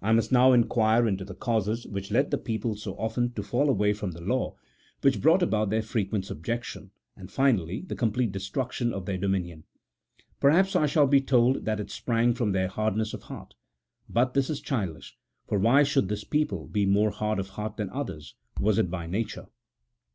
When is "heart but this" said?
13.24-14.48